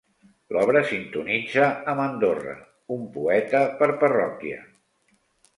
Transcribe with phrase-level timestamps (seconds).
[0.55, 2.55] L'obra sintonitza amb Andorra:
[2.97, 4.59] un poeta per parròquia.